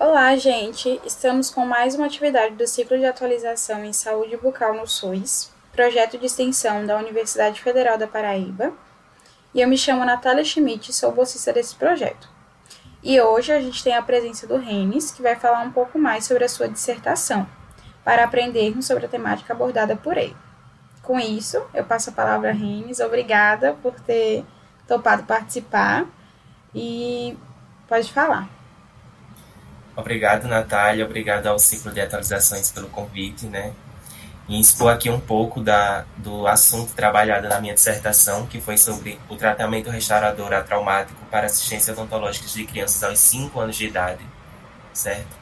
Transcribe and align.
Olá, 0.00 0.36
gente! 0.36 1.00
Estamos 1.04 1.50
com 1.50 1.66
mais 1.66 1.96
uma 1.96 2.06
atividade 2.06 2.54
do 2.54 2.64
ciclo 2.68 2.96
de 2.96 3.04
atualização 3.04 3.84
em 3.84 3.92
saúde 3.92 4.36
bucal 4.36 4.72
no 4.72 4.86
SUS, 4.86 5.50
projeto 5.72 6.16
de 6.16 6.26
extensão 6.26 6.86
da 6.86 6.96
Universidade 6.96 7.60
Federal 7.60 7.98
da 7.98 8.06
Paraíba. 8.06 8.72
E 9.52 9.60
eu 9.60 9.66
me 9.66 9.76
chamo 9.76 10.04
Natália 10.04 10.44
Schmidt, 10.44 10.92
sou 10.92 11.10
bolsista 11.10 11.52
desse 11.52 11.74
projeto. 11.74 12.28
E 13.02 13.20
hoje 13.20 13.50
a 13.50 13.60
gente 13.60 13.82
tem 13.82 13.92
a 13.92 14.00
presença 14.00 14.46
do 14.46 14.56
Renes, 14.56 15.10
que 15.10 15.20
vai 15.20 15.34
falar 15.34 15.62
um 15.62 15.72
pouco 15.72 15.98
mais 15.98 16.24
sobre 16.24 16.44
a 16.44 16.48
sua 16.48 16.68
dissertação, 16.68 17.44
para 18.04 18.22
aprendermos 18.22 18.86
sobre 18.86 19.06
a 19.06 19.08
temática 19.08 19.52
abordada 19.52 19.96
por 19.96 20.16
ele. 20.16 20.36
Com 21.02 21.18
isso, 21.18 21.60
eu 21.74 21.84
passo 21.84 22.10
a 22.10 22.12
palavra 22.12 22.50
a 22.50 22.54
Renes. 22.54 23.00
Obrigada 23.00 23.76
por 23.82 23.98
ter 23.98 24.46
topado 24.86 25.24
participar 25.24 26.06
e 26.72 27.36
pode 27.88 28.12
falar. 28.12 28.57
Obrigado, 29.98 30.46
Natália. 30.46 31.04
Obrigado 31.04 31.48
ao 31.48 31.58
ciclo 31.58 31.90
de 31.90 32.00
atualizações 32.00 32.70
pelo 32.70 32.88
convite, 32.88 33.46
né? 33.46 33.72
E 34.48 34.60
expor 34.60 34.92
aqui 34.92 35.10
um 35.10 35.18
pouco 35.18 35.60
da, 35.60 36.04
do 36.16 36.46
assunto 36.46 36.92
trabalhado 36.92 37.48
na 37.48 37.60
minha 37.60 37.74
dissertação, 37.74 38.46
que 38.46 38.60
foi 38.60 38.78
sobre 38.78 39.18
o 39.28 39.34
tratamento 39.34 39.90
restaurador 39.90 40.52
atraumático 40.52 41.18
para 41.26 41.46
assistência 41.46 41.92
odontológica 41.92 42.46
de 42.46 42.64
crianças 42.64 43.02
aos 43.02 43.18
5 43.18 43.58
anos 43.58 43.76
de 43.76 43.88
idade, 43.88 44.24
certo? 44.92 45.36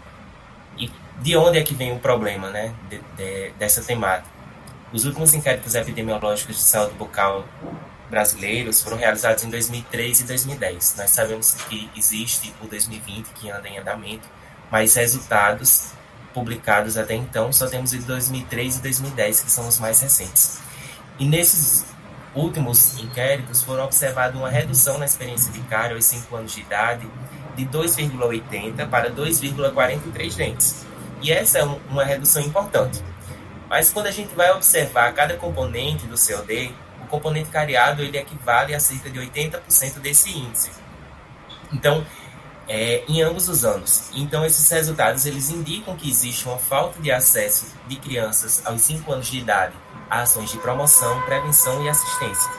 E 0.79 0.91
de 1.21 1.37
onde 1.37 1.59
é 1.59 1.63
que 1.63 1.75
vem 1.75 1.93
o 1.93 1.99
problema, 1.99 2.49
né, 2.49 2.75
de, 2.89 2.99
de, 3.15 3.51
dessa 3.59 3.83
temática? 3.83 4.35
Os 4.91 5.05
últimos 5.05 5.35
inquéritos 5.35 5.75
epidemiológicos 5.75 6.57
de 6.57 6.63
saúde 6.63 6.95
bucal 6.95 7.45
brasileiros 8.09 8.83
foram 8.83 8.97
realizados 8.97 9.45
em 9.45 9.51
2003 9.51 10.21
e 10.21 10.25
2010. 10.25 10.97
Nós 10.97 11.11
sabemos 11.11 11.53
que 11.69 11.91
existe 11.95 12.55
o 12.63 12.67
2020 12.67 13.27
que 13.35 13.51
anda 13.51 13.69
em 13.69 13.79
andamento, 13.79 14.27
mas 14.71 14.95
resultados 14.95 15.93
publicados 16.35 16.99
até 16.99 17.15
então 17.15 17.51
só 17.53 17.67
temos 17.67 17.95
em 17.95 18.01
2003 18.01 18.77
e 18.77 18.83
2010, 18.83 19.41
que 19.41 19.51
são 19.51 19.67
os 19.67 19.79
mais 19.79 20.01
recentes. 20.01 20.61
E 21.19 21.27
nesses 21.27 21.87
últimos 22.35 22.99
inquéritos 23.01 23.63
foram 23.63 23.85
observadas 23.85 24.37
uma 24.37 24.51
redução 24.51 24.99
na 24.99 25.07
experiência 25.07 25.51
de 25.51 25.61
cárie 25.61 25.95
aos 25.95 26.05
5 26.05 26.37
anos 26.37 26.53
de 26.53 26.61
idade 26.61 27.07
de 27.57 27.65
2,80 27.67 28.87
para 28.89 29.11
2,43 29.11 30.37
dentes. 30.37 30.87
E 31.23 31.33
essa 31.33 31.59
é 31.59 31.65
uma 31.65 32.05
redução 32.05 32.43
importante. 32.43 33.03
Mas 33.69 33.91
quando 33.91 34.07
a 34.07 34.11
gente 34.11 34.35
vai 34.35 34.53
observar 34.53 35.13
cada 35.15 35.35
componente 35.37 36.07
do 36.07 36.17
COD, 36.17 36.75
o 37.03 37.07
componente 37.07 37.49
cariado 37.49 38.03
ele 38.03 38.19
equivale 38.19 38.75
a 38.75 38.81
cerca 38.81 39.09
de 39.09 39.19
80% 39.19 40.01
desse 40.01 40.31
índice. 40.37 40.71
Então, 41.73 42.05
é, 42.69 43.05
em 43.09 43.23
ambos 43.23 43.49
os 43.49 43.65
anos. 43.65 44.11
Então, 44.15 44.45
esses 44.45 44.69
resultados 44.71 45.27
eles 45.27 45.51
indicam 45.51 45.97
que 45.97 46.09
existe 46.09 46.47
uma 46.47 46.59
falta 46.59 47.01
de 47.01 47.11
acesso 47.11 47.67
de 47.87 47.97
crianças 47.97 48.63
aos 48.65 48.83
5 48.83 49.13
anos 49.13 49.29
de 49.29 49.39
idade 49.39 49.75
a 50.09 50.23
ações 50.23 50.51
de 50.51 50.59
promoção, 50.59 51.21
prevenção 51.23 51.85
e 51.85 51.89
assistência. 51.89 52.51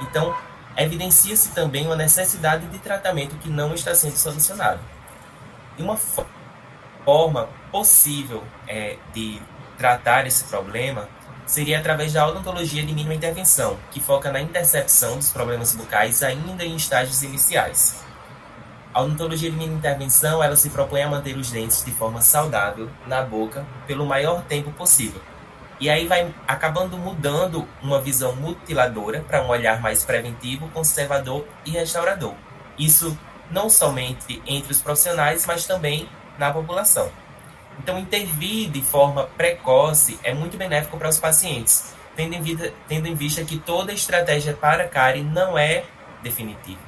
Então, 0.00 0.34
evidencia-se 0.76 1.50
também 1.50 1.86
uma 1.86 1.96
necessidade 1.96 2.66
de 2.66 2.78
tratamento 2.78 3.36
que 3.36 3.48
não 3.48 3.74
está 3.74 3.94
sendo 3.94 4.16
solucionado. 4.16 4.80
E 5.76 5.82
uma 5.82 5.96
forma 7.04 7.48
possível 7.70 8.42
é, 8.66 8.96
de 9.14 9.40
tratar 9.76 10.26
esse 10.26 10.44
problema 10.44 11.08
seria 11.46 11.78
através 11.78 12.12
da 12.12 12.26
odontologia 12.26 12.82
de 12.82 12.92
mínima 12.92 13.14
intervenção, 13.14 13.78
que 13.90 14.00
foca 14.00 14.30
na 14.30 14.40
intercepção 14.40 15.16
dos 15.16 15.30
problemas 15.30 15.74
bucais 15.74 16.22
ainda 16.22 16.64
em 16.64 16.76
estágios 16.76 17.22
iniciais. 17.22 18.07
A 18.92 19.02
odontologia 19.02 19.50
de 19.50 19.64
intervenção 19.64 20.42
ela 20.42 20.56
se 20.56 20.70
propõe 20.70 21.02
a 21.02 21.08
manter 21.08 21.36
os 21.36 21.50
dentes 21.50 21.84
de 21.84 21.90
forma 21.92 22.20
saudável 22.22 22.88
na 23.06 23.22
boca 23.22 23.66
pelo 23.86 24.06
maior 24.06 24.42
tempo 24.44 24.72
possível. 24.72 25.20
E 25.80 25.88
aí 25.88 26.06
vai 26.06 26.34
acabando 26.46 26.96
mudando 26.96 27.68
uma 27.80 28.00
visão 28.00 28.34
mutiladora 28.34 29.20
para 29.20 29.42
um 29.42 29.48
olhar 29.48 29.80
mais 29.80 30.04
preventivo, 30.04 30.68
conservador 30.70 31.46
e 31.64 31.70
restaurador. 31.70 32.34
Isso 32.76 33.16
não 33.50 33.70
somente 33.70 34.42
entre 34.46 34.72
os 34.72 34.82
profissionais, 34.82 35.46
mas 35.46 35.66
também 35.66 36.08
na 36.38 36.50
população. 36.50 37.10
Então, 37.78 37.98
intervir 37.98 38.70
de 38.70 38.82
forma 38.82 39.28
precoce 39.36 40.18
é 40.24 40.34
muito 40.34 40.56
benéfico 40.56 40.98
para 40.98 41.08
os 41.08 41.18
pacientes, 41.18 41.94
tendo 42.16 42.34
em, 42.34 42.42
vida, 42.42 42.72
tendo 42.88 43.06
em 43.06 43.14
vista 43.14 43.44
que 43.44 43.56
toda 43.58 43.92
estratégia 43.92 44.52
para 44.52 44.88
cárie 44.88 45.22
não 45.22 45.56
é 45.56 45.84
definitiva. 46.22 46.87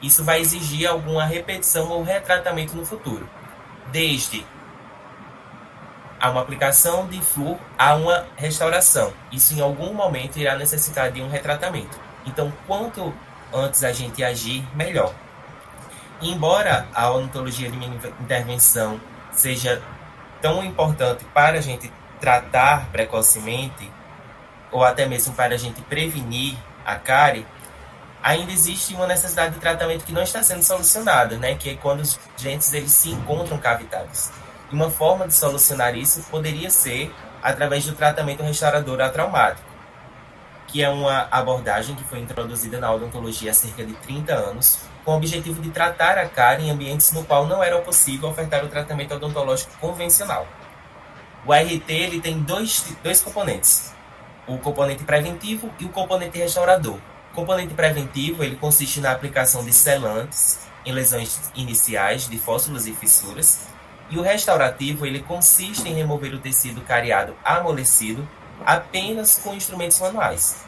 Isso 0.00 0.24
vai 0.24 0.40
exigir 0.40 0.88
alguma 0.88 1.24
repetição 1.24 1.88
ou 1.90 2.02
retratamento 2.02 2.76
no 2.76 2.86
futuro, 2.86 3.28
desde 3.90 4.46
a 6.20 6.30
uma 6.30 6.40
aplicação 6.40 7.06
de 7.06 7.20
flúor 7.20 7.58
a 7.78 7.94
uma 7.94 8.26
restauração. 8.36 9.12
Isso 9.30 9.54
em 9.54 9.60
algum 9.60 9.92
momento 9.92 10.38
irá 10.38 10.56
necessitar 10.56 11.10
de 11.10 11.20
um 11.20 11.28
retratamento. 11.28 11.98
Então, 12.26 12.52
quanto 12.66 13.14
antes 13.52 13.84
a 13.84 13.92
gente 13.92 14.22
agir, 14.22 14.66
melhor. 14.74 15.14
Embora 16.20 16.88
a 16.94 17.10
odontologia 17.10 17.70
de 17.70 17.76
intervenção 18.20 19.00
seja 19.32 19.80
tão 20.42 20.64
importante 20.64 21.24
para 21.32 21.58
a 21.58 21.60
gente 21.60 21.92
tratar 22.20 22.88
precocemente, 22.90 23.90
ou 24.70 24.84
até 24.84 25.06
mesmo 25.06 25.34
para 25.34 25.54
a 25.54 25.58
gente 25.58 25.80
prevenir 25.82 26.56
a 26.84 26.96
cárie, 26.96 27.46
ainda 28.22 28.52
existe 28.52 28.94
uma 28.94 29.06
necessidade 29.06 29.54
de 29.54 29.60
tratamento 29.60 30.04
que 30.04 30.12
não 30.12 30.22
está 30.22 30.42
sendo 30.42 30.62
solucionada, 30.62 31.36
né? 31.36 31.54
Que 31.54 31.70
é 31.70 31.74
quando 31.74 32.00
os 32.00 32.18
dentes 32.40 32.72
eles 32.72 32.92
se 32.92 33.10
encontram 33.10 33.58
cavitados. 33.58 34.30
E 34.70 34.74
uma 34.74 34.90
forma 34.90 35.26
de 35.26 35.34
solucionar 35.34 35.96
isso 35.96 36.22
poderia 36.30 36.70
ser 36.70 37.14
através 37.42 37.84
do 37.84 37.94
tratamento 37.94 38.42
restaurador 38.42 39.00
atraumático, 39.00 39.68
que 40.66 40.82
é 40.82 40.88
uma 40.88 41.28
abordagem 41.30 41.94
que 41.94 42.04
foi 42.04 42.18
introduzida 42.18 42.78
na 42.78 42.92
odontologia 42.92 43.50
há 43.50 43.54
cerca 43.54 43.84
de 43.84 43.94
30 43.94 44.34
anos, 44.34 44.80
com 45.04 45.12
o 45.12 45.16
objetivo 45.16 45.62
de 45.62 45.70
tratar 45.70 46.18
a 46.18 46.28
cárie 46.28 46.66
em 46.66 46.70
ambientes 46.70 47.12
no 47.12 47.24
qual 47.24 47.46
não 47.46 47.62
era 47.62 47.80
possível 47.80 48.28
ofertar 48.28 48.64
o 48.64 48.68
tratamento 48.68 49.14
odontológico 49.14 49.72
convencional. 49.78 50.46
O 51.46 51.52
RT 51.52 51.90
ele 51.90 52.20
tem 52.20 52.40
dois, 52.40 52.84
dois 53.02 53.22
componentes, 53.22 53.94
o 54.46 54.58
componente 54.58 55.04
preventivo 55.04 55.70
e 55.78 55.86
o 55.86 55.88
componente 55.88 56.36
restaurador. 56.38 56.98
Componente 57.38 57.72
preventivo 57.72 58.42
ele 58.42 58.56
consiste 58.56 59.00
na 59.00 59.12
aplicação 59.12 59.64
de 59.64 59.72
selantes 59.72 60.58
em 60.84 60.90
lesões 60.90 61.52
iniciais 61.54 62.28
de 62.28 62.36
fóssulas 62.36 62.84
e 62.88 62.92
fissuras, 62.92 63.68
e 64.10 64.18
o 64.18 64.22
restaurativo 64.22 65.06
ele 65.06 65.20
consiste 65.20 65.88
em 65.88 65.94
remover 65.94 66.34
o 66.34 66.40
tecido 66.40 66.80
cariado 66.80 67.36
amolecido 67.44 68.28
apenas 68.66 69.38
com 69.38 69.54
instrumentos 69.54 70.00
manuais. 70.00 70.64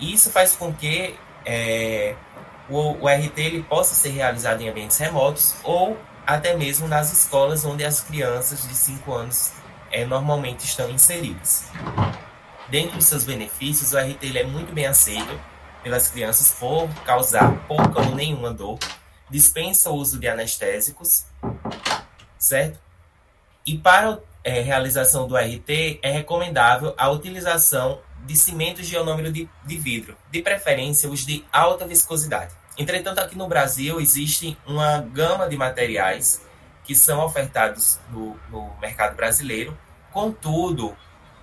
Isso 0.00 0.28
faz 0.32 0.56
com 0.56 0.74
que 0.74 1.14
é, 1.46 2.16
o, 2.68 3.04
o 3.04 3.08
RT 3.08 3.38
ele 3.38 3.62
possa 3.62 3.94
ser 3.94 4.08
realizado 4.08 4.60
em 4.60 4.68
ambientes 4.68 4.98
remotos 4.98 5.54
ou 5.62 5.96
até 6.26 6.56
mesmo 6.56 6.88
nas 6.88 7.12
escolas 7.12 7.64
onde 7.64 7.84
as 7.84 8.00
crianças 8.00 8.66
de 8.66 8.74
5 8.74 9.14
anos 9.14 9.52
é, 9.92 10.04
normalmente 10.04 10.64
estão 10.64 10.90
inseridas. 10.90 11.66
Dentre 12.68 12.98
os 12.98 13.04
seus 13.04 13.22
benefícios, 13.22 13.92
o 13.92 13.98
RT 13.98 14.18
ele 14.20 14.40
é 14.40 14.44
muito 14.44 14.72
bem 14.72 14.84
aceito 14.84 15.57
pelas 15.82 16.08
crianças 16.08 16.52
por 16.52 16.88
causar 17.04 17.66
pouca 17.66 18.00
ou 18.00 18.14
nenhuma 18.14 18.52
dor, 18.52 18.78
dispensa 19.30 19.90
o 19.90 19.94
uso 19.94 20.18
de 20.18 20.28
anestésicos, 20.28 21.26
certo? 22.38 22.78
E 23.66 23.76
para 23.76 24.14
a 24.14 24.18
é, 24.44 24.60
realização 24.60 25.26
do 25.26 25.36
RT 25.36 26.00
é 26.02 26.10
recomendável 26.10 26.94
a 26.96 27.10
utilização 27.10 28.00
de 28.24 28.36
cimentos 28.36 28.86
de 28.86 28.94
ionômero 28.94 29.32
de, 29.32 29.48
de 29.64 29.76
vidro, 29.76 30.16
de 30.30 30.42
preferência 30.42 31.08
os 31.08 31.24
de 31.24 31.44
alta 31.52 31.86
viscosidade. 31.86 32.54
Entretanto, 32.76 33.18
aqui 33.18 33.36
no 33.36 33.48
Brasil 33.48 34.00
existe 34.00 34.56
uma 34.66 35.00
gama 35.00 35.48
de 35.48 35.56
materiais 35.56 36.42
que 36.84 36.94
são 36.94 37.24
ofertados 37.24 37.98
no, 38.10 38.38
no 38.48 38.72
mercado 38.80 39.14
brasileiro, 39.16 39.76
contudo, 40.12 40.96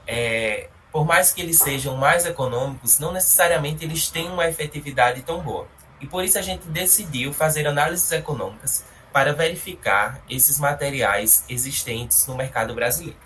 é, 0.07 0.69
por 0.95 1.05
mais 1.05 1.33
que 1.33 1.41
eles 1.41 1.59
sejam 1.59 1.97
mais 1.97 2.25
econômicos, 2.25 2.99
não 2.99 3.11
necessariamente 3.11 3.83
eles 3.83 4.07
têm 4.07 4.29
uma 4.29 4.47
efetividade 4.47 5.23
tão 5.23 5.41
boa. 5.41 5.67
E 5.99 6.07
por 6.07 6.23
isso 6.23 6.39
a 6.39 6.41
gente 6.41 6.69
decidiu 6.69 7.33
fazer 7.33 7.67
análises 7.67 8.09
econômicas 8.13 8.85
para 9.11 9.33
verificar 9.33 10.21
esses 10.29 10.57
materiais 10.57 11.43
existentes 11.49 12.25
no 12.27 12.37
mercado 12.37 12.73
brasileiro. 12.73 13.19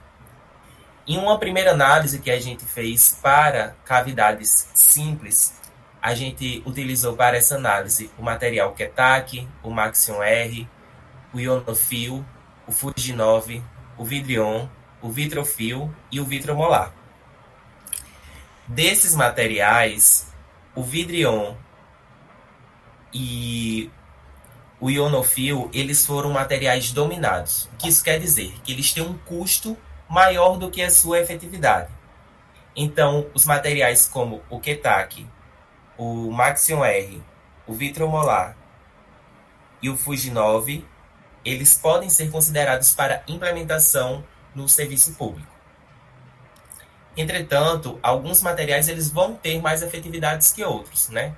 Em 1.05 1.19
uma 1.19 1.37
primeira 1.37 1.69
análise 1.69 2.17
que 2.17 2.31
a 2.31 2.41
gente 2.41 2.65
fez 2.65 3.19
para 3.21 3.75
cavidades 3.85 4.67
simples, 4.73 5.53
a 6.01 6.15
gente 6.15 6.63
utilizou 6.65 7.15
para 7.15 7.37
essa 7.37 7.53
análise 7.53 8.09
o 8.17 8.23
material 8.23 8.73
Ketak, 8.73 9.47
o 9.61 9.69
Maxion 9.69 10.23
R, 10.23 10.67
o 11.31 11.39
Ionofil, 11.39 12.25
o 12.65 12.71
Fujinov, 12.71 13.61
o 13.95 14.03
Vidrion, 14.03 14.67
o 15.03 15.11
Vitrofil 15.11 15.93
e 16.11 16.19
o 16.19 16.25
Vitromolar. 16.25 16.97
Desses 18.69 19.15
materiais, 19.15 20.31
o 20.75 20.83
Vidrion 20.83 21.55
e 23.11 23.89
o 24.79 24.91
ionofil, 24.91 25.71
eles 25.73 26.05
foram 26.05 26.29
materiais 26.29 26.91
dominados. 26.91 27.63
O 27.73 27.77
que 27.77 27.89
isso 27.89 28.03
quer 28.03 28.19
dizer? 28.19 28.53
Que 28.63 28.71
eles 28.71 28.93
têm 28.93 29.01
um 29.01 29.17
custo 29.17 29.75
maior 30.07 30.59
do 30.59 30.69
que 30.69 30.83
a 30.83 30.91
sua 30.91 31.19
efetividade. 31.19 31.91
Então, 32.75 33.25
os 33.33 33.43
materiais 33.43 34.07
como 34.07 34.43
o 34.51 34.59
Ketak, 34.59 35.27
o 35.97 36.29
Maxion 36.29 36.85
R, 36.85 37.23
o 37.65 37.73
Vitromolar 37.73 38.55
e 39.81 39.89
o 39.89 39.97
Fujinov, 39.97 40.85
eles 41.43 41.73
podem 41.73 42.07
ser 42.11 42.29
considerados 42.29 42.93
para 42.93 43.23
implementação 43.27 44.23
no 44.53 44.69
serviço 44.69 45.15
público. 45.15 45.58
Entretanto, 47.17 47.99
alguns 48.01 48.41
materiais 48.41 48.87
eles 48.87 49.11
vão 49.11 49.35
ter 49.35 49.61
mais 49.61 49.81
efetividades 49.81 50.51
que 50.51 50.63
outros, 50.63 51.09
né? 51.09 51.35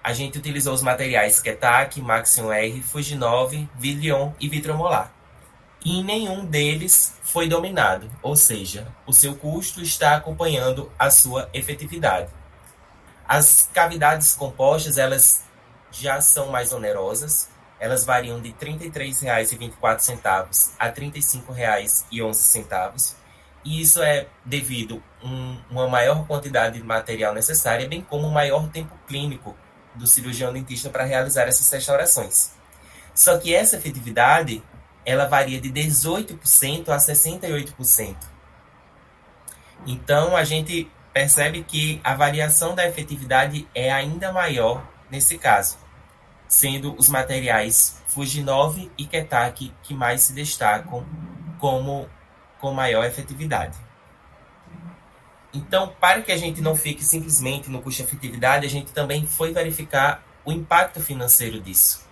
a 0.03 0.13
gente 0.13 0.37
utilizou 0.37 0.73
os 0.73 0.81
materiais 0.81 1.39
Ketak, 1.39 2.01
Maxion 2.01 2.51
R, 2.51 2.81
Fujinov, 2.81 3.53
Vidrion 3.75 4.33
e 4.39 4.49
Vitromolar 4.49 5.11
e 5.83 6.03
nenhum 6.03 6.45
deles 6.45 7.15
foi 7.23 7.49
dominado, 7.49 8.07
ou 8.21 8.35
seja, 8.35 8.87
o 9.05 9.13
seu 9.13 9.35
custo 9.35 9.81
está 9.81 10.15
acompanhando 10.15 10.91
a 10.97 11.09
sua 11.09 11.49
efetividade. 11.53 12.29
As 13.27 13.69
cavidades 13.73 14.35
compostas, 14.35 14.97
elas 14.97 15.43
já 15.91 16.21
são 16.21 16.51
mais 16.51 16.71
onerosas, 16.71 17.49
elas 17.79 18.05
variam 18.05 18.39
de 18.39 18.49
R$ 18.49 18.77
33,24 18.77 20.73
a 20.77 20.85
R$ 20.85 20.91
35,11, 20.91 23.15
e 23.63 23.81
isso 23.81 24.01
é 24.01 24.27
devido 24.43 25.03
a 25.21 25.27
um, 25.27 25.57
uma 25.69 25.87
maior 25.87 26.25
quantidade 26.25 26.79
de 26.79 26.85
material 26.85 27.33
necessária, 27.33 27.87
bem 27.87 28.01
como 28.01 28.27
um 28.27 28.31
maior 28.31 28.69
tempo 28.69 28.93
clínico 29.07 29.55
do 29.95 30.07
cirurgião 30.07 30.51
dentista 30.51 30.89
para 30.89 31.03
realizar 31.03 31.43
essas 31.43 31.69
restaurações. 31.69 32.51
Só 33.13 33.37
que 33.37 33.53
essa 33.53 33.77
efetividade 33.77 34.63
ela 35.05 35.27
varia 35.27 35.59
de 35.59 35.69
18% 35.71 36.89
a 36.89 36.97
68%. 36.97 38.15
Então, 39.85 40.35
a 40.35 40.43
gente 40.43 40.89
percebe 41.11 41.63
que 41.63 41.99
a 42.03 42.13
variação 42.13 42.75
da 42.75 42.87
efetividade 42.87 43.67
é 43.73 43.91
ainda 43.91 44.31
maior 44.31 44.87
nesse 45.09 45.37
caso, 45.37 45.77
sendo 46.47 46.95
os 46.97 47.09
materiais 47.09 48.01
Fujinov 48.07 48.91
e 48.97 49.05
Ketak 49.05 49.73
que 49.83 49.93
mais 49.93 50.21
se 50.21 50.33
destacam 50.33 51.05
como 51.59 52.07
com 52.61 52.71
maior 52.71 53.03
efetividade. 53.03 53.77
Então, 55.53 55.93
para 55.99 56.21
que 56.21 56.31
a 56.31 56.37
gente 56.37 56.61
não 56.61 56.75
fique 56.75 57.03
simplesmente 57.03 57.69
no 57.69 57.81
custo-efetividade, 57.81 58.65
a 58.65 58.69
gente 58.69 58.93
também 58.93 59.25
foi 59.25 59.51
verificar 59.51 60.23
o 60.45 60.51
impacto 60.51 61.01
financeiro 61.01 61.59
disso. 61.59 62.07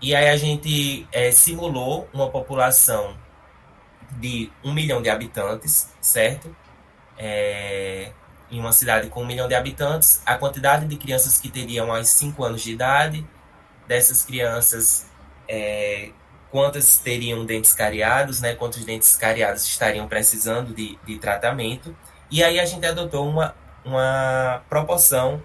E 0.00 0.14
aí 0.14 0.28
a 0.28 0.36
gente 0.36 1.06
é, 1.12 1.30
simulou 1.30 2.08
uma 2.12 2.30
população 2.30 3.16
de 4.12 4.50
um 4.62 4.72
milhão 4.72 5.02
de 5.02 5.10
habitantes, 5.10 5.90
certo? 6.00 6.54
É, 7.18 8.12
em 8.50 8.58
uma 8.58 8.72
cidade 8.72 9.08
com 9.08 9.22
um 9.22 9.26
milhão 9.26 9.48
de 9.48 9.54
habitantes, 9.54 10.22
a 10.24 10.36
quantidade 10.36 10.86
de 10.86 10.96
crianças 10.96 11.38
que 11.38 11.48
teriam 11.48 11.92
aos 11.92 12.08
5 12.08 12.42
anos 12.44 12.62
de 12.62 12.72
idade, 12.72 13.26
dessas 13.86 14.24
crianças, 14.24 15.06
é, 15.48 16.10
quantas 16.54 16.98
teriam 16.98 17.44
dentes 17.44 17.72
cariados, 17.72 18.40
né? 18.40 18.54
Quantos 18.54 18.84
dentes 18.84 19.16
cariados 19.16 19.64
estariam 19.64 20.06
precisando 20.06 20.72
de, 20.72 20.96
de 21.04 21.18
tratamento. 21.18 21.96
E 22.30 22.44
aí 22.44 22.60
a 22.60 22.64
gente 22.64 22.86
adotou 22.86 23.28
uma, 23.28 23.56
uma 23.84 24.62
proporção 24.68 25.42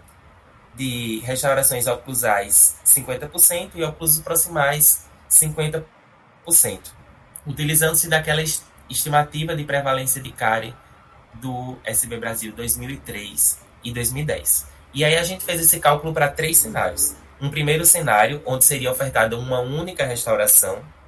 de 0.76 1.18
restaurações 1.22 1.88
oclusais 1.88 2.76
50% 2.86 3.72
e 3.74 3.84
oclusos 3.84 4.22
proximais 4.22 5.08
50%, 5.32 5.84
utilizando-se 7.48 8.08
daquela 8.08 8.44
estimativa 8.88 9.56
de 9.56 9.64
prevalência 9.64 10.22
de 10.22 10.32
cárie 10.32 10.76
do 11.34 11.76
SB 11.86 12.20
Brasil 12.20 12.54
2003 12.54 13.60
e 13.84 13.92
2010. 13.92 14.68
E 14.94 15.04
aí 15.04 15.18
a 15.18 15.24
gente 15.24 15.44
fez 15.44 15.60
esse 15.60 15.80
cálculo 15.80 16.14
para 16.14 16.28
três 16.28 16.58
cenários. 16.58 17.16
Um 17.42 17.50
primeiro 17.50 17.84
cenário, 17.84 18.44
onde 18.46 18.64
seria 18.64 18.92
ofertada 18.92 19.36
uma 19.36 19.60
única 19.60 20.06
restauração. 20.06 20.99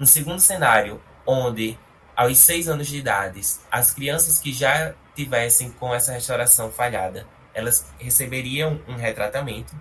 Um 0.00 0.06
segundo 0.06 0.40
cenário, 0.40 1.00
onde 1.26 1.78
aos 2.16 2.38
seis 2.38 2.68
anos 2.68 2.88
de 2.88 2.98
idade, 2.98 3.40
as 3.70 3.92
crianças 3.92 4.38
que 4.38 4.52
já 4.52 4.94
tivessem 5.14 5.70
com 5.72 5.94
essa 5.94 6.12
restauração 6.12 6.70
falhada 6.70 7.26
elas 7.58 7.84
receberiam 7.98 8.80
um 8.86 8.94
retratamento. 8.94 9.74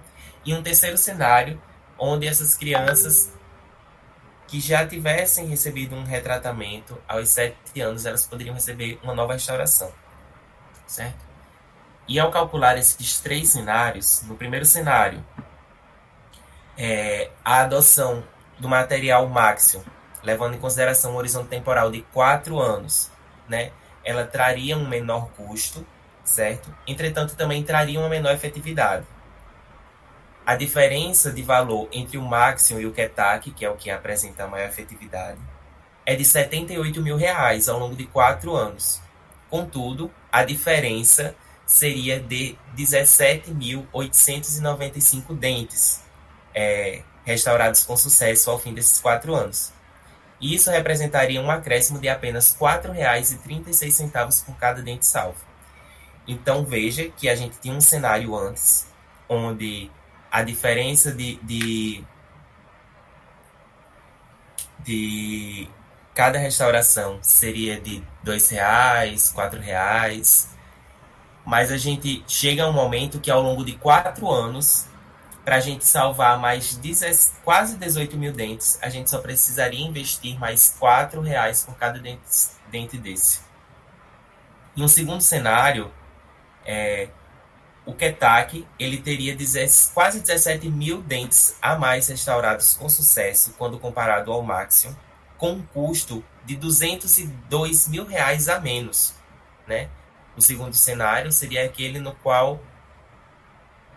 E 0.43 0.53
um 0.53 0.63
terceiro 0.63 0.97
cenário, 0.97 1.61
onde 1.97 2.27
essas 2.27 2.55
crianças 2.55 3.31
que 4.47 4.59
já 4.59 4.85
tivessem 4.87 5.45
recebido 5.45 5.95
um 5.95 6.03
retratamento 6.03 6.97
aos 7.07 7.29
sete 7.29 7.79
anos, 7.79 8.05
elas 8.05 8.25
poderiam 8.25 8.55
receber 8.55 8.99
uma 9.03 9.13
nova 9.13 9.33
restauração. 9.33 9.91
Certo? 10.87 11.27
E 12.07 12.19
ao 12.19 12.31
calcular 12.31 12.77
esses 12.77 13.19
três 13.19 13.49
cenários, 13.49 14.23
no 14.23 14.35
primeiro 14.35 14.65
cenário, 14.65 15.23
é, 16.77 17.29
a 17.45 17.61
adoção 17.61 18.23
do 18.57 18.67
material 18.67 19.27
Maxion, 19.27 19.83
levando 20.27 20.55
em 20.55 20.59
consideração 20.59 21.13
um 21.13 21.15
horizonte 21.15 21.47
temporal 21.47 21.89
de 21.89 22.01
quatro 22.13 22.59
anos, 22.59 23.09
né, 23.47 23.71
ela 24.03 24.25
traria 24.25 24.77
um 24.77 24.87
menor 24.87 25.29
custo 25.29 25.85
certo? 26.27 26.71
Entretanto, 26.85 27.35
também 27.35 27.63
traria 27.63 27.99
uma 27.99 28.09
menor 28.09 28.31
efetividade. 28.33 29.07
A 30.45 30.55
diferença 30.55 31.31
de 31.31 31.41
valor 31.41 31.89
entre 31.91 32.15
o 32.17 32.21
Maxion 32.21 32.79
e 32.79 32.85
o 32.85 32.91
Ketak, 32.91 33.49
que 33.51 33.65
é 33.65 33.69
o 33.69 33.75
que 33.75 33.89
apresenta 33.89 34.43
a 34.43 34.47
maior 34.47 34.69
efetividade, 34.69 35.39
é 36.05 36.15
de 36.15 36.23
78 36.23 37.01
mil 37.01 37.17
reais 37.17 37.67
ao 37.67 37.79
longo 37.79 37.95
de 37.95 38.05
quatro 38.05 38.55
anos. 38.55 39.01
Contudo, 39.49 40.11
a 40.31 40.43
diferença 40.43 41.35
seria 41.65 42.19
de 42.19 42.55
17.895 42.77 45.35
dentes 45.37 46.03
é, 46.55 47.01
restaurados 47.25 47.83
com 47.83 47.97
sucesso 47.97 48.49
ao 48.49 48.57
fim 48.57 48.73
desses 48.73 48.99
quatro 48.99 49.35
anos. 49.35 49.73
Isso 50.39 50.69
representaria 50.69 51.41
um 51.41 51.49
acréscimo 51.49 51.99
de 51.99 52.07
apenas 52.07 52.53
R$ 52.53 52.59
4,36 52.59 54.45
por 54.45 54.55
cada 54.57 54.81
dente 54.81 55.05
salvo. 55.05 55.39
Então 56.27 56.65
veja 56.65 57.09
que 57.09 57.27
a 57.27 57.35
gente 57.35 57.57
tinha 57.59 57.73
um 57.73 57.81
cenário 57.81 58.35
antes, 58.35 58.87
onde 59.27 59.89
a 60.31 60.43
diferença 60.43 61.11
de, 61.11 61.37
de, 61.37 62.03
de 64.83 65.69
cada 66.13 66.37
restauração 66.37 67.17
seria 67.21 67.79
de 67.79 68.03
dois 68.21 68.49
reais, 68.49 69.31
quatro 69.31 69.59
reais, 69.59 70.49
mas 71.45 71.71
a 71.71 71.77
gente 71.77 72.23
chega 72.27 72.65
a 72.65 72.69
um 72.69 72.73
momento 72.73 73.21
que 73.21 73.31
ao 73.31 73.41
longo 73.41 73.63
de 73.63 73.71
quatro 73.73 74.29
anos, 74.29 74.85
para 75.47 75.55
a 75.55 75.59
gente 75.61 75.85
salvar 75.85 76.37
mais 76.37 76.77
quase 77.41 77.77
18 77.77 78.17
mil 78.17 78.33
dentes, 78.33 78.77
a 78.81 78.89
gente 78.89 79.09
só 79.09 79.19
precisaria 79.19 79.79
investir 79.79 80.37
mais 80.37 80.75
quatro 80.77 81.21
reais 81.21 81.63
por 81.63 81.73
cada 81.77 81.97
dente, 81.99 82.19
dente 82.69 82.97
desse. 82.97 83.39
Um 84.75 84.89
segundo 84.89 85.21
cenário, 85.21 85.89
é, 86.65 87.07
o 87.85 87.93
Ketak 87.93 88.67
ele 88.77 88.97
teria 88.97 89.37
quase 89.93 90.19
17 90.19 90.67
mil 90.67 91.01
dentes 91.01 91.55
a 91.61 91.77
mais 91.77 92.09
restaurados 92.09 92.73
com 92.73 92.89
sucesso 92.89 93.55
quando 93.57 93.79
comparado 93.79 94.33
ao 94.33 94.41
Maxion, 94.41 94.91
com 95.37 95.53
um 95.53 95.63
custo 95.67 96.21
de 96.43 96.57
202 96.57 97.87
mil 97.87 98.05
reais 98.05 98.49
a 98.49 98.59
menos. 98.59 99.13
Né? 99.65 99.87
O 100.35 100.41
segundo 100.41 100.73
cenário 100.73 101.31
seria 101.31 101.63
aquele 101.63 102.01
no 102.01 102.13
qual 102.15 102.61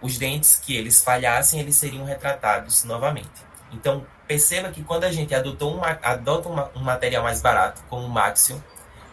os 0.03 0.19
dentes 0.19 0.57
que 0.57 0.75
eles 0.77 1.03
falhassem 1.03 1.61
eles 1.61 1.77
seriam 1.77 2.05
retratados 2.05 2.85
novamente. 2.85 3.45
Então 3.73 4.07
perceba 4.27 4.71
que 4.71 4.83
quando 4.83 5.05
a 5.05 5.13
gente 5.13 5.35
adotou 5.35 5.75
uma, 5.75 5.99
adota 6.03 6.49
uma, 6.49 6.71
um 6.75 6.81
material 6.81 7.23
mais 7.23 7.41
barato, 7.41 7.83
como 7.89 8.07
o 8.07 8.11
Maxion, 8.11 8.59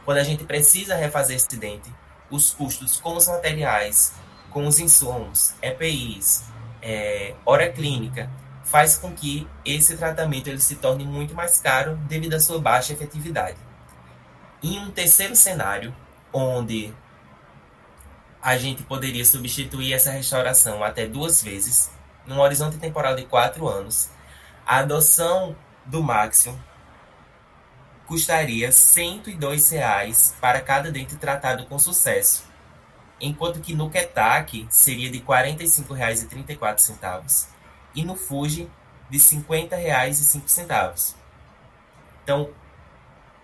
quando 0.05 0.19
a 0.19 0.23
gente 0.23 0.43
precisa 0.43 0.95
refazer 0.95 1.35
esse 1.35 1.57
dente, 1.57 1.91
os 2.29 2.53
custos 2.53 2.99
com 2.99 3.15
os 3.15 3.27
materiais 3.27 4.13
com 4.57 4.65
os 4.65 4.79
insumos, 4.79 5.53
EPIs, 5.61 6.45
é, 6.81 7.35
hora 7.45 7.69
clínica, 7.71 8.29
faz 8.63 8.97
com 8.97 9.13
que 9.13 9.47
esse 9.63 9.95
tratamento 9.95 10.47
ele 10.47 10.59
se 10.59 10.75
torne 10.75 11.05
muito 11.05 11.33
mais 11.35 11.59
caro 11.59 11.95
devido 12.07 12.33
à 12.33 12.39
sua 12.39 12.59
baixa 12.59 12.93
efetividade. 12.93 13.57
Em 14.63 14.79
um 14.79 14.89
terceiro 14.89 15.35
cenário, 15.35 15.95
onde 16.33 16.93
a 18.41 18.57
gente 18.57 18.81
poderia 18.83 19.25
substituir 19.25 19.93
essa 19.93 20.11
restauração 20.11 20.83
até 20.83 21.07
duas 21.07 21.41
vezes, 21.43 21.91
num 22.25 22.39
horizonte 22.39 22.77
temporal 22.77 23.15
de 23.15 23.25
quatro 23.25 23.67
anos, 23.67 24.09
a 24.65 24.79
adoção 24.79 25.55
do 25.85 26.01
Maxium 26.03 26.57
custaria 28.05 28.71
102 28.71 29.71
reais 29.71 30.33
para 30.39 30.61
cada 30.61 30.89
dente 30.91 31.17
tratado 31.17 31.65
com 31.65 31.77
sucesso, 31.77 32.45
enquanto 33.19 33.59
que 33.59 33.75
no 33.75 33.89
Ketak 33.89 34.65
seria 34.69 35.09
de 35.09 35.17
R$ 35.17 35.25
45,34 35.25 37.47
e 37.93 38.05
no 38.05 38.15
Fuji 38.15 38.71
de 39.09 39.17
R$ 39.17 39.23
50,05. 39.23 41.15
Então, 42.23 42.49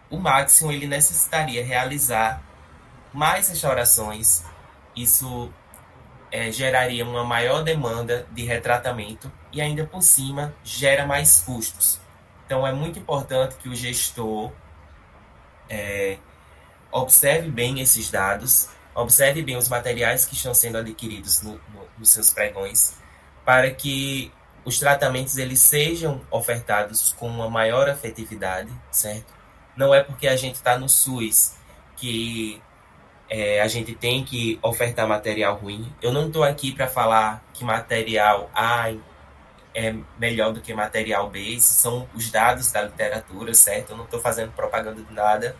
o 0.09 0.17
Maximum 0.17 0.71
ele 0.71 0.87
necessitaria 0.87 1.65
realizar 1.65 2.41
mais 3.13 3.49
restaurações, 3.49 4.43
isso 4.95 5.51
é, 6.31 6.51
geraria 6.51 7.05
uma 7.05 7.23
maior 7.23 7.63
demanda 7.63 8.27
de 8.31 8.43
retratamento 8.43 9.31
e 9.51 9.61
ainda 9.61 9.85
por 9.85 10.01
cima 10.01 10.53
gera 10.63 11.05
mais 11.05 11.41
custos. 11.41 11.99
Então 12.45 12.65
é 12.65 12.71
muito 12.71 12.99
importante 12.99 13.55
que 13.55 13.69
o 13.69 13.75
gestor 13.75 14.51
é, 15.69 16.17
observe 16.91 17.49
bem 17.49 17.79
esses 17.79 18.11
dados 18.11 18.69
Observe 18.95 19.41
bem 19.41 19.57
os 19.57 19.67
materiais 19.69 20.23
que 20.23 20.35
estão 20.35 20.53
sendo 20.53 20.77
adquiridos 20.77 21.41
no, 21.41 21.53
no, 21.53 21.87
nos 21.97 22.11
seus 22.11 22.29
pregões 22.29 22.95
para 23.43 23.71
que 23.71 24.31
os 24.63 24.77
tratamentos 24.77 25.37
eles 25.37 25.59
sejam 25.61 26.21
ofertados 26.29 27.11
com 27.13 27.27
uma 27.27 27.49
maior 27.49 27.89
efetividade, 27.89 28.71
certo? 28.91 29.33
Não 29.75 29.93
é 29.93 30.03
porque 30.03 30.27
a 30.27 30.35
gente 30.35 30.55
está 30.55 30.77
no 30.77 30.87
SUS 30.87 31.55
que 31.97 32.61
é, 33.29 33.61
a 33.61 33.67
gente 33.67 33.95
tem 33.95 34.23
que 34.23 34.59
ofertar 34.61 35.07
material 35.07 35.55
ruim. 35.55 35.91
Eu 36.01 36.11
não 36.11 36.27
estou 36.27 36.43
aqui 36.43 36.71
para 36.73 36.87
falar 36.87 37.43
que 37.53 37.63
material 37.63 38.49
A 38.53 38.93
é 39.73 39.95
melhor 40.19 40.53
do 40.53 40.61
que 40.61 40.73
material 40.73 41.29
B. 41.29 41.55
Esses 41.55 41.77
são 41.77 42.07
os 42.13 42.29
dados 42.29 42.71
da 42.71 42.83
literatura, 42.83 43.53
certo? 43.53 43.91
Eu 43.91 43.97
não 43.97 44.05
estou 44.05 44.19
fazendo 44.19 44.51
propaganda 44.51 45.01
de 45.01 45.13
nada, 45.13 45.55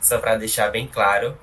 só 0.00 0.18
para 0.18 0.36
deixar 0.36 0.70
bem 0.70 0.86
claro. 0.86 1.38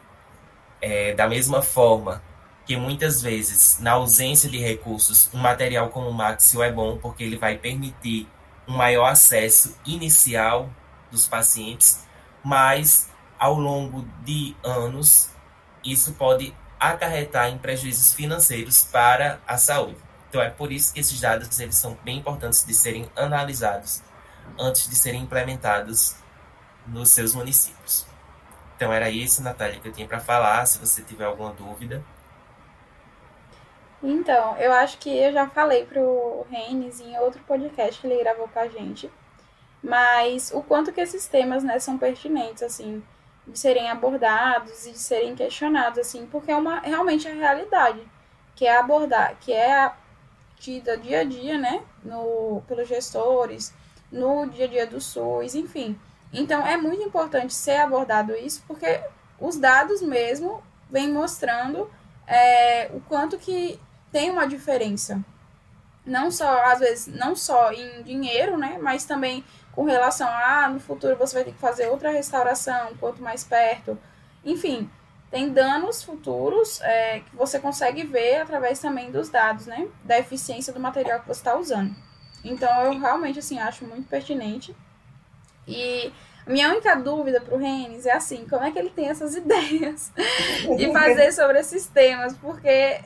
É, 0.81 1.13
da 1.13 1.27
mesma 1.27 1.61
forma 1.61 2.21
que 2.65 2.77
muitas 2.77 3.21
vezes, 3.21 3.79
na 3.79 3.93
ausência 3.93 4.49
de 4.49 4.59
recursos, 4.59 5.29
um 5.33 5.39
material 5.39 5.89
como 5.89 6.09
o 6.09 6.13
Maxio 6.13 6.61
é 6.61 6.71
bom 6.71 6.97
porque 6.97 7.23
ele 7.23 7.35
vai 7.35 7.57
permitir 7.57 8.27
um 8.67 8.77
maior 8.77 9.05
acesso 9.05 9.75
inicial 9.85 10.69
dos 11.11 11.27
pacientes, 11.27 12.05
mas 12.43 13.09
ao 13.39 13.55
longo 13.55 14.05
de 14.23 14.55
anos 14.63 15.31
isso 15.91 16.13
pode 16.13 16.55
acarretar 16.79 17.49
em 17.49 17.57
prejuízos 17.57 18.13
financeiros 18.13 18.83
para 18.83 19.39
a 19.47 19.57
saúde. 19.57 19.97
Então 20.29 20.41
é 20.41 20.49
por 20.49 20.71
isso 20.71 20.93
que 20.93 20.99
esses 20.99 21.19
dados 21.19 21.59
eles 21.59 21.77
são 21.77 21.97
bem 22.03 22.19
importantes 22.19 22.65
de 22.65 22.73
serem 22.73 23.09
analisados 23.15 24.01
antes 24.57 24.89
de 24.89 24.95
serem 24.95 25.23
implementados 25.23 26.15
nos 26.87 27.09
seus 27.09 27.33
municípios. 27.33 28.05
Então 28.75 28.93
era 28.93 29.09
isso, 29.09 29.43
Natália, 29.43 29.79
que 29.79 29.87
eu 29.87 29.91
tinha 29.91 30.07
para 30.07 30.19
falar. 30.19 30.65
Se 30.65 30.79
você 30.79 31.01
tiver 31.01 31.25
alguma 31.25 31.51
dúvida. 31.51 32.03
Então, 34.01 34.55
eu 34.57 34.71
acho 34.71 34.97
que 34.97 35.09
eu 35.09 35.33
já 35.33 35.49
falei 35.49 35.85
pro 35.85 36.45
Reines 36.49 37.01
em 37.01 37.17
outro 37.17 37.41
podcast 37.43 37.99
que 37.99 38.07
ele 38.07 38.23
gravou 38.23 38.47
com 38.47 38.59
a 38.59 38.67
gente. 38.69 39.11
Mas 39.83 40.51
o 40.53 40.61
quanto 40.61 40.93
que 40.93 41.01
esses 41.01 41.27
temas, 41.27 41.63
né, 41.63 41.79
são 41.79 41.97
pertinentes, 41.97 42.63
assim, 42.63 43.03
de 43.49 43.59
serem 43.59 43.89
abordados 43.89 44.85
e 44.85 44.91
de 44.91 44.99
serem 44.99 45.35
questionados, 45.35 45.99
assim, 45.99 46.25
porque 46.27 46.51
é 46.51 46.55
uma 46.55 46.79
realmente 46.79 47.27
a 47.27 47.33
realidade 47.33 48.01
que 48.55 48.65
é 48.65 48.77
abordar, 48.77 49.35
que 49.39 49.53
é 49.53 49.91
tida 50.57 50.97
dia 50.97 51.21
a 51.21 51.23
dia, 51.23 51.57
né, 51.57 51.81
no, 52.03 52.61
pelos 52.67 52.87
gestores, 52.87 53.73
no 54.11 54.45
dia 54.47 54.65
a 54.65 54.67
dia 54.67 54.87
do 54.87 54.99
SUS, 54.99 55.55
enfim. 55.55 55.97
Então, 56.31 56.65
é 56.65 56.77
muito 56.77 57.01
importante 57.01 57.53
ser 57.53 57.77
abordado 57.77 58.35
isso, 58.35 58.63
porque 58.67 59.01
os 59.39 59.57
dados 59.57 60.01
mesmo 60.01 60.61
vêm 60.89 61.11
mostrando 61.11 61.89
é, 62.27 62.91
o 62.93 62.99
quanto 63.01 63.37
que 63.37 63.79
tem 64.11 64.29
uma 64.29 64.45
diferença. 64.45 65.23
Não 66.05 66.31
só, 66.31 66.65
às 66.65 66.79
vezes, 66.79 67.07
não 67.07 67.35
só 67.35 67.71
em 67.71 68.03
dinheiro, 68.03 68.57
né? 68.57 68.77
Mas 68.81 69.05
também 69.05 69.43
com 69.73 69.83
relação 69.83 70.27
a, 70.27 70.65
ah, 70.65 70.69
no 70.69 70.79
futuro 70.79 71.15
você 71.15 71.35
vai 71.35 71.43
ter 71.43 71.51
que 71.51 71.59
fazer 71.59 71.87
outra 71.87 72.11
restauração, 72.11 72.93
quanto 72.99 73.21
mais 73.21 73.43
perto. 73.43 73.97
Enfim, 74.43 74.89
tem 75.31 75.49
danos 75.49 76.03
futuros 76.03 76.81
é, 76.81 77.19
que 77.19 77.35
você 77.35 77.59
consegue 77.59 78.03
ver 78.03 78.41
através 78.41 78.79
também 78.79 79.11
dos 79.11 79.29
dados, 79.29 79.67
né? 79.67 79.87
Da 80.03 80.17
eficiência 80.17 80.73
do 80.73 80.79
material 80.79 81.19
que 81.19 81.27
você 81.27 81.39
está 81.39 81.55
usando. 81.55 81.95
Então, 82.43 82.81
eu 82.83 82.99
realmente, 82.99 83.39
assim, 83.39 83.59
acho 83.59 83.85
muito 83.85 84.07
pertinente. 84.09 84.75
E 85.67 86.11
minha 86.47 86.69
única 86.69 86.95
dúvida 86.95 87.39
pro 87.39 87.57
Renes 87.57 88.05
é 88.05 88.13
assim, 88.13 88.47
como 88.49 88.63
é 88.63 88.71
que 88.71 88.79
ele 88.79 88.89
tem 88.89 89.07
essas 89.07 89.35
ideias 89.37 90.11
de 90.77 90.91
fazer 90.91 91.31
sobre 91.31 91.59
esses 91.59 91.85
temas? 91.85 92.35
Porque 92.37 93.01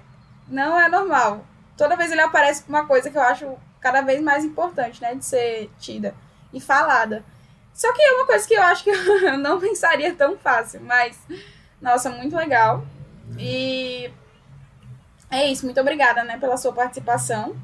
não 0.48 0.79
é 0.79 0.88
normal. 0.88 1.46
Toda 1.75 1.98
vez 1.98 2.12
ele 2.12 2.22
aparece 2.22 2.63
com 2.63 2.70
uma 2.70 2.86
coisa 2.86 3.10
que 3.10 3.17
eu 3.17 3.22
acho 3.22 3.58
cada 3.82 4.01
vez 4.01 4.22
mais 4.22 4.46
importante, 4.46 5.01
né? 5.01 5.13
De 5.13 5.25
ser 5.25 5.70
tida 5.77 6.15
e 6.54 6.62
falada. 6.62 7.24
Só 7.74 7.92
que 7.92 8.02
é 8.02 8.12
uma 8.14 8.26
coisa 8.26 8.48
que 8.48 8.54
eu 8.54 8.62
acho 8.62 8.84
que 8.84 8.90
eu 9.26 9.38
não 9.38 9.60
pensaria 9.60 10.14
tão 10.14 10.38
fácil, 10.38 10.82
mas, 10.82 11.18
nossa, 11.82 12.10
muito 12.10 12.36
legal. 12.36 12.86
E 13.38 14.12
é 15.32 15.48
isso, 15.48 15.66
muito 15.66 15.82
obrigada, 15.82 16.24
né, 16.24 16.38
pela 16.38 16.58
sua 16.58 16.72
participação. 16.72 17.56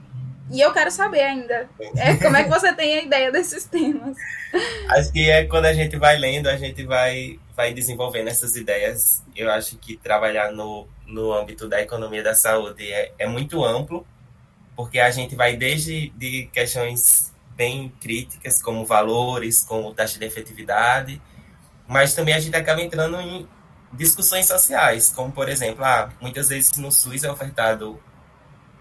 E 0.51 0.60
eu 0.60 0.74
quero 0.74 0.89
saber 0.89 1.22
ainda 1.22 1.69
é, 1.96 2.15
como 2.15 2.36
é 2.36 2.43
que 2.43 2.50
você 2.50 2.74
tem 2.74 2.98
a 2.98 3.03
ideia 3.03 3.31
desses 3.31 3.65
temas. 3.65 4.17
Acho 4.89 5.12
que 5.12 5.29
é 5.29 5.46
quando 5.46 5.65
a 5.65 5.74
gente 5.74 5.96
vai 5.96 6.17
lendo, 6.17 6.48
a 6.48 6.58
gente 6.58 6.84
vai, 6.84 7.39
vai 7.55 7.72
desenvolvendo 7.72 8.29
essas 8.29 8.55
ideias. 8.55 9.24
Eu 9.36 9.51
acho 9.51 9.77
que 9.77 9.96
trabalhar 9.96 10.51
no, 10.51 10.88
no 11.05 11.31
âmbito 11.31 11.69
da 11.69 11.79
economia 11.79 12.24
da 12.24 12.34
saúde 12.34 12.91
é, 12.91 13.12
é 13.19 13.27
muito 13.27 13.63
amplo, 13.63 14.08
porque 14.75 14.98
a 14.98 15.12
gente 15.12 15.36
vai 15.36 15.55
desde 15.55 16.10
de 16.17 16.50
questões 16.51 17.28
bem 17.59 17.93
críticas, 17.99 18.61
como 18.61 18.85
valores, 18.85 19.65
como 19.65 19.93
taxa 19.93 20.17
de 20.17 20.23
efetividade, 20.23 21.21
mas 21.85 22.13
também 22.13 22.33
a 22.33 22.39
gente 22.39 22.55
acaba 22.55 22.81
entrando 22.81 23.19
em 23.19 23.45
discussões 23.91 24.47
sociais, 24.47 25.11
como, 25.13 25.29
por 25.33 25.49
exemplo, 25.49 25.83
ah, 25.83 26.09
muitas 26.21 26.47
vezes 26.47 26.77
no 26.77 26.89
SUS 26.89 27.25
é 27.25 27.29
ofertado 27.29 28.01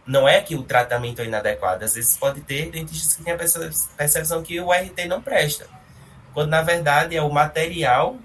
não 0.07 0.29
é 0.29 0.41
que 0.41 0.55
o 0.55 0.63
tratamento 0.63 1.21
é 1.21 1.25
inadequado, 1.25 1.85
às 1.85 1.95
vezes 1.95 2.17
pode 2.17 2.41
ter 2.43 2.71
dentistas 2.71 3.15
que 3.15 3.25
têm 3.25 3.35
a 3.35 3.37
percepção 3.37 4.43
que 4.43 4.59
o 4.61 4.73
RT 4.73 5.07
não 5.07 5.21
presta, 5.21 5.67
quando 6.33 6.49
na 6.49 6.63
verdade 6.63 7.17
é 7.17 7.21
o 7.21 7.31
material 7.31 8.17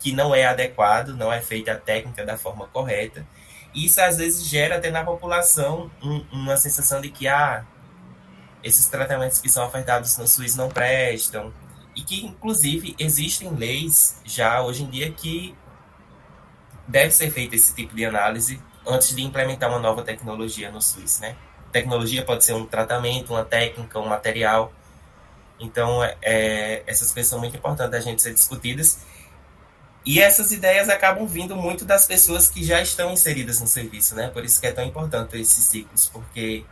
que 0.00 0.12
não 0.12 0.34
é 0.34 0.44
adequado, 0.44 1.10
não 1.10 1.32
é 1.32 1.40
feita 1.40 1.72
a 1.72 1.76
técnica 1.76 2.26
da 2.26 2.36
forma 2.36 2.66
correta. 2.66 3.24
Isso 3.72 4.00
às 4.00 4.16
vezes 4.16 4.44
gera 4.44 4.76
até 4.76 4.90
na 4.90 5.04
população 5.04 5.90
um, 6.02 6.24
uma 6.32 6.56
sensação 6.56 7.00
de 7.00 7.10
que 7.10 7.28
ah, 7.28 7.64
esses 8.62 8.86
tratamentos 8.86 9.40
que 9.40 9.48
são 9.48 9.66
ofertados 9.66 10.16
no 10.18 10.26
SUS 10.26 10.56
não 10.56 10.68
prestam. 10.68 11.52
E 11.96 12.02
que, 12.02 12.24
inclusive, 12.24 12.94
existem 12.98 13.50
leis 13.50 14.20
já 14.24 14.62
hoje 14.62 14.84
em 14.84 14.90
dia 14.90 15.10
que 15.10 15.56
deve 16.86 17.10
ser 17.10 17.30
feito 17.30 17.54
esse 17.54 17.74
tipo 17.74 17.94
de 17.94 18.04
análise 18.04 18.60
antes 18.86 19.14
de 19.14 19.22
implementar 19.22 19.68
uma 19.68 19.78
nova 19.78 20.02
tecnologia 20.02 20.70
no 20.70 20.80
SUS, 20.80 21.20
né? 21.20 21.36
Tecnologia 21.72 22.24
pode 22.24 22.44
ser 22.44 22.54
um 22.54 22.66
tratamento, 22.66 23.32
uma 23.32 23.44
técnica, 23.44 23.98
um 23.98 24.08
material. 24.08 24.72
Então, 25.58 26.02
é, 26.02 26.16
é, 26.22 26.82
essas 26.86 27.12
coisas 27.12 27.30
são 27.30 27.38
muito 27.38 27.56
importantes 27.56 27.92
da 27.92 28.00
gente 28.00 28.22
ser 28.22 28.34
discutidas. 28.34 29.00
E 30.04 30.20
essas 30.20 30.50
ideias 30.50 30.88
acabam 30.88 31.26
vindo 31.26 31.54
muito 31.54 31.84
das 31.84 32.06
pessoas 32.06 32.48
que 32.48 32.64
já 32.64 32.80
estão 32.80 33.12
inseridas 33.12 33.60
no 33.60 33.66
serviço, 33.66 34.14
né? 34.14 34.28
Por 34.28 34.44
isso 34.44 34.60
que 34.60 34.66
é 34.66 34.72
tão 34.72 34.84
importante 34.84 35.38
esses 35.38 35.66
ciclos, 35.66 36.08
porque 36.08 36.64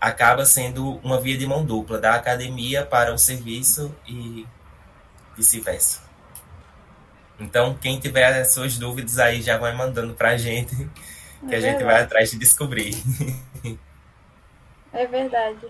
acaba 0.00 0.44
sendo 0.44 0.98
uma 1.02 1.20
via 1.20 1.36
de 1.36 1.46
mão 1.46 1.64
dupla, 1.64 1.98
da 1.98 2.14
academia 2.14 2.84
para 2.84 3.12
o 3.12 3.18
serviço 3.18 3.94
e 4.06 4.46
vice-versa. 5.36 6.04
Então, 7.38 7.74
quem 7.74 8.00
tiver 8.00 8.44
suas 8.44 8.78
dúvidas 8.78 9.18
aí 9.18 9.42
já 9.42 9.58
vai 9.58 9.74
mandando 9.74 10.14
para 10.14 10.30
a 10.30 10.36
gente, 10.36 10.74
que 11.46 11.54
é 11.54 11.58
a 11.58 11.60
gente 11.60 11.84
vai 11.84 12.02
atrás 12.02 12.30
de 12.30 12.38
descobrir. 12.38 12.94
É 14.92 15.06
verdade. 15.06 15.66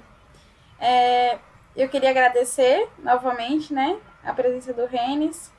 É, 0.78 1.38
eu 1.74 1.88
queria 1.88 2.10
agradecer 2.10 2.88
novamente, 2.98 3.74
né, 3.74 3.98
a 4.22 4.32
presença 4.32 4.72
do 4.72 4.86
Renes. 4.86 5.50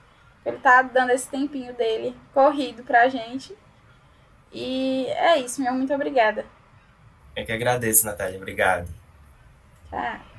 Ele 0.45 0.57
tá 0.57 0.81
dando 0.81 1.09
esse 1.09 1.27
tempinho 1.27 1.73
dele 1.73 2.15
corrido 2.33 2.83
pra 2.83 3.09
gente. 3.09 3.53
E 4.53 5.07
é 5.07 5.37
isso, 5.39 5.61
meu 5.61 5.73
muito 5.73 5.93
obrigada. 5.93 6.45
Eu 7.37 7.45
que 7.45 7.51
agradeço, 7.53 8.05
Natália. 8.05 8.37
Obrigado. 8.37 8.89
Tchau. 9.89 10.36